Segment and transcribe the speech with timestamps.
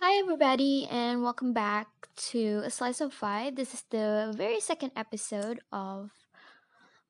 [0.00, 1.86] Hi, everybody, and welcome back
[2.32, 3.56] to A Slice of Five.
[3.56, 6.10] This is the very second episode of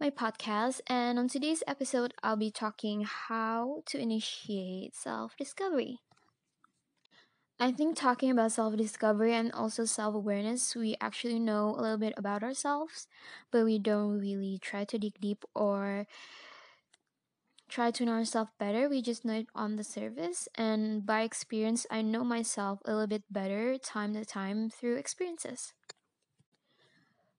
[0.01, 6.01] my podcast, and on today's episode, I'll be talking how to initiate self discovery.
[7.61, 11.99] I think talking about self discovery and also self awareness, we actually know a little
[11.99, 13.07] bit about ourselves,
[13.53, 16.07] but we don't really try to dig deep or
[17.71, 18.89] try to know ourselves better.
[18.89, 20.49] We just know it on the surface.
[20.57, 25.75] And by experience, I know myself a little bit better time to time through experiences.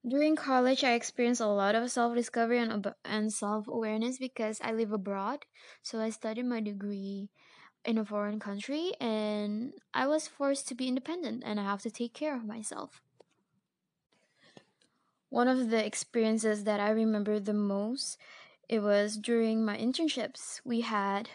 [0.06, 4.60] During college, I experienced a lot of self discovery and, ab- and self awareness because
[4.60, 5.44] I live abroad.
[5.82, 7.30] So I studied my degree
[7.84, 11.92] in a foreign country and I was forced to be independent and I have to
[11.92, 13.02] take care of myself.
[15.30, 18.18] One of the experiences that I remember the most
[18.72, 20.60] it was during my internships.
[20.64, 21.28] We had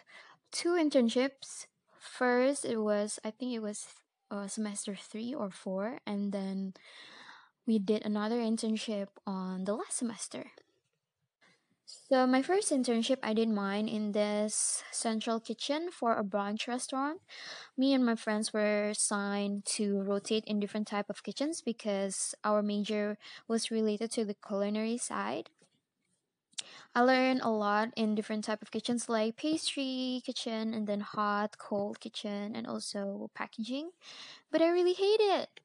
[0.51, 1.67] two internships.
[1.99, 3.85] First, it was I think it was
[4.31, 6.73] uh, semester three or four, and then
[7.67, 10.51] we did another internship on the last semester.
[11.85, 17.21] So my first internship, I did mine in this central kitchen for a brunch restaurant.
[17.77, 22.61] Me and my friends were assigned to rotate in different type of kitchens because our
[22.61, 25.49] major was related to the culinary side.
[26.97, 31.59] I learned a lot in different type of kitchens like pastry kitchen and then hot,
[31.59, 33.91] cold kitchen and also packaging.
[34.49, 35.61] But I really hate it.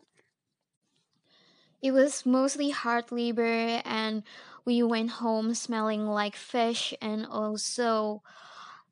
[1.81, 4.25] It was mostly hard labor and
[4.67, 8.23] we went home smelling like fish and also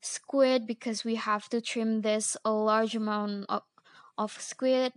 [0.01, 3.61] squid because we have to trim this a large amount of,
[4.17, 4.93] of squid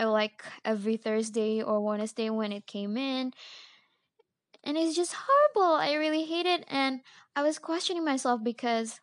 [0.00, 3.32] uh, like every Thursday or Wednesday when it came in
[4.64, 5.74] and it's just horrible.
[5.74, 7.00] I really hate it, and
[7.36, 9.00] I was questioning myself because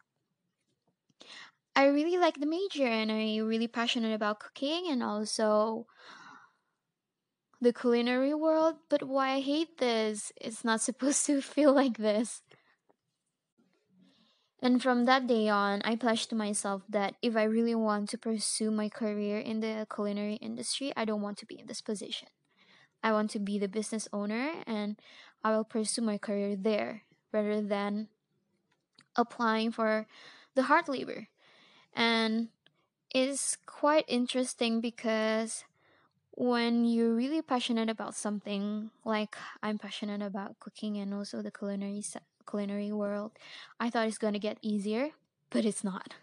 [1.76, 5.88] I really like the major and I'm really passionate about cooking and also
[7.60, 8.76] the culinary world.
[8.90, 10.32] But why I hate this?
[10.40, 12.42] It's not supposed to feel like this.
[14.62, 18.18] And from that day on, I pledged to myself that if I really want to
[18.18, 22.30] pursue my career in the culinary industry, I don't want to be in this position.
[23.04, 24.98] I want to be the business owner and
[25.46, 28.10] I will pursue my career there rather than
[29.16, 30.08] applying for
[30.56, 31.28] the hard labor.
[31.94, 32.50] And
[33.14, 35.64] it's quite interesting because
[36.32, 42.04] when you're really passionate about something, like I'm passionate about cooking and also the culinary
[42.50, 43.34] culinary world,
[43.80, 45.12] I thought it's gonna get easier,
[45.52, 46.16] but it's not.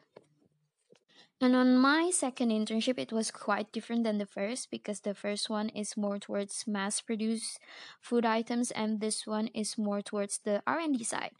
[1.43, 5.51] And on my second internship, it was quite different than the first because the first
[5.51, 7.59] one is more towards mass-produced
[8.01, 11.33] food items, and this one is more towards the R&D side,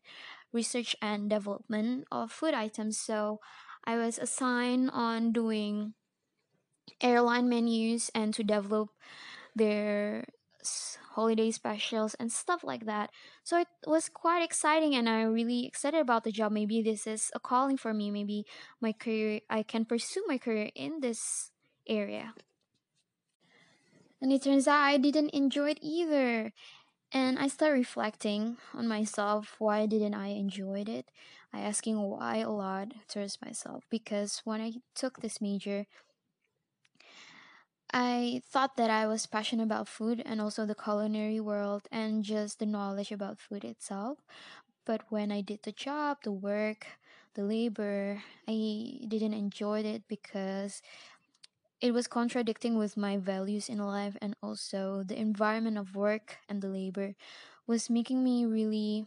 [0.53, 2.99] research and development of food items.
[2.99, 3.39] So
[3.85, 5.95] I was assigned on doing
[7.01, 8.91] airline menus and to develop
[9.55, 10.27] their
[11.15, 13.11] holiday specials and stuff like that.
[13.45, 16.53] So it was quite exciting and I'm really excited about the job.
[16.53, 18.11] Maybe this is a calling for me.
[18.11, 18.47] Maybe
[18.81, 21.51] my career I can pursue my career in this
[21.87, 22.35] area.
[24.21, 26.53] And it turns out I didn't enjoy it either.
[27.13, 29.57] And I start reflecting on myself.
[29.59, 31.11] Why didn't I enjoy it?
[31.53, 35.87] I asking why a lot towards myself because when I took this major,
[37.93, 42.59] I thought that I was passionate about food and also the culinary world and just
[42.59, 44.19] the knowledge about food itself.
[44.85, 46.87] But when I did the job, the work,
[47.35, 50.83] the labor, I didn't enjoy it because
[51.81, 56.63] it was contradicting with my values in life and also the environment of work and
[56.63, 57.15] the labor
[57.67, 59.07] was making me really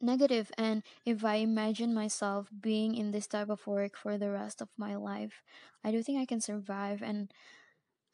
[0.00, 4.60] negative and if i imagine myself being in this type of work for the rest
[4.60, 5.42] of my life
[5.84, 7.32] i don't think i can survive and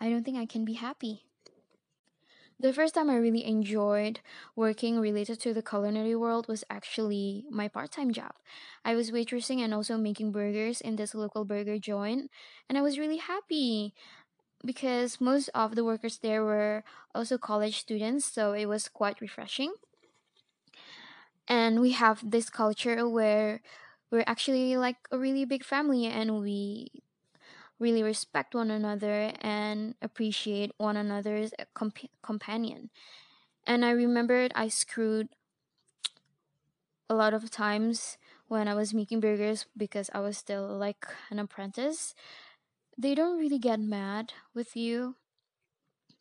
[0.01, 1.25] I don't think I can be happy.
[2.59, 4.21] The first time I really enjoyed
[4.57, 8.37] working related to the culinary world was actually my part time job.
[8.85, 12.31] I was waitressing and also making burgers in this local burger joint,
[12.69, 13.95] and I was really happy
[14.65, 16.85] because most of the workers there were
[17.15, 19.75] also college students, so it was quite refreshing.
[21.49, 23.61] And we have this culture where
[24.11, 26.91] we're actually like a really big family and we
[27.79, 32.91] really respect one another and appreciate one another's uh, comp- companion.
[33.67, 35.29] And I remembered I screwed
[37.09, 38.19] a lot of times
[38.49, 42.15] when I was making burgers because I was still like an apprentice.
[42.99, 45.17] They don't really get mad with you.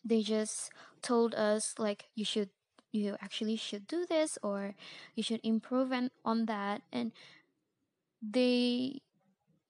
[0.03, 0.71] They just
[1.01, 2.49] told us like you should
[2.91, 4.75] you actually should do this or
[5.15, 7.11] you should improve and on that and
[8.21, 9.01] they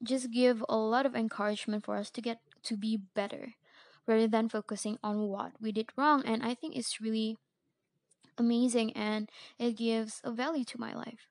[0.04, 3.56] just give a lot of encouragement for us to get to be better
[4.08, 6.24] rather than focusing on what we did wrong.
[6.26, 7.38] And I think it's really
[8.38, 11.28] amazing and it gives a value to my life.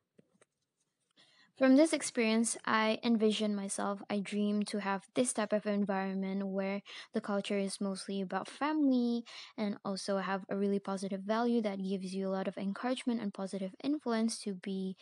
[1.61, 6.81] From this experience, I envision myself, I dream to have this type of environment where
[7.13, 9.27] the culture is mostly about family
[9.59, 13.35] and also have a really positive value that gives you a lot of encouragement and
[13.35, 14.97] positive influence to be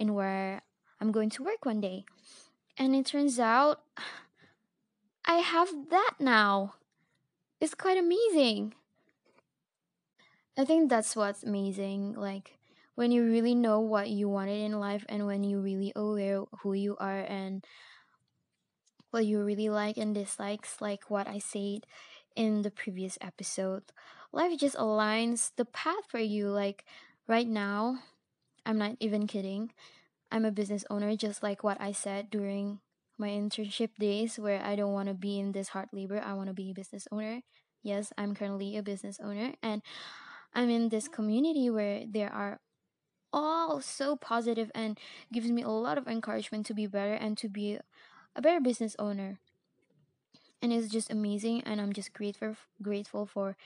[0.00, 0.62] in where
[1.00, 2.06] I'm going to work one day.
[2.76, 3.82] And it turns out
[5.24, 6.74] I have that now.
[7.60, 8.74] It's quite amazing.
[10.56, 12.14] I think that's what's amazing.
[12.14, 12.58] Like
[12.94, 16.72] when you really know what you wanted in life and when you really aware who
[16.72, 17.64] you are and
[19.10, 21.86] what you really like and dislikes, like what I said
[22.36, 23.82] in the previous episode.
[24.32, 26.48] Life just aligns the path for you.
[26.48, 26.84] Like
[27.26, 27.98] right now,
[28.64, 29.72] I'm not even kidding.
[30.30, 32.78] I'm a business owner, just like what I said during
[33.18, 36.22] my internship days, where I don't want to be in this hard labor.
[36.24, 37.42] I want to be a business owner.
[37.82, 39.82] Yes, I'm currently a business owner, and
[40.54, 42.60] I'm in this community where there are
[43.32, 44.98] all so positive and
[45.32, 47.78] gives me a lot of encouragement to be better and to be
[48.34, 49.38] a better business owner.
[50.62, 53.56] And it's just amazing and I'm just grateful grateful for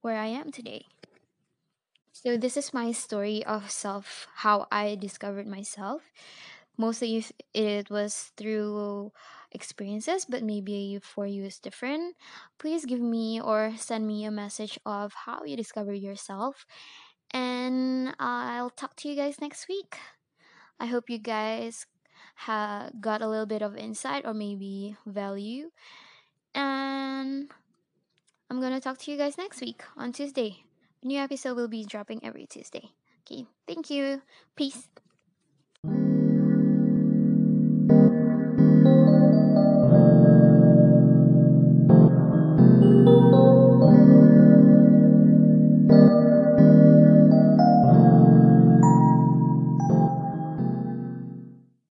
[0.00, 0.86] where I am today.
[2.12, 6.02] So this is my story of self how I discovered myself.
[6.76, 9.12] Mostly it was through
[9.52, 12.16] experiences, but maybe for you is different.
[12.58, 16.66] Please give me or send me a message of how you discover yourself
[17.32, 19.96] and I'll talk to you guys next week.
[20.78, 21.86] I hope you guys
[22.34, 25.70] ha- got a little bit of insight or maybe value.
[26.54, 27.50] And
[28.50, 30.64] I'm gonna talk to you guys next week on Tuesday.
[31.02, 32.90] A new episode will be dropping every Tuesday.
[33.22, 34.22] Okay, thank you.
[34.56, 34.88] Peace.